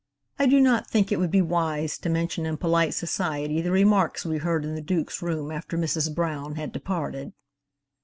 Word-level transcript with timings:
I 0.39 0.47
do 0.47 0.59
not 0.59 0.87
think 0.89 1.11
it 1.11 1.19
would 1.19 1.29
be 1.29 1.43
wise 1.43 1.99
to 1.99 2.09
mention 2.09 2.47
in 2.47 2.57
polite 2.57 2.95
society 2.95 3.61
the 3.61 3.69
remarks 3.69 4.25
we 4.25 4.39
heard 4.39 4.65
in 4.65 4.73
the 4.73 4.81
Duke's 4.81 5.21
room 5.21 5.51
after 5.51 5.77
Mrs. 5.77 6.15
Brown 6.15 6.55
had 6.55 6.71
departed. 6.71 7.33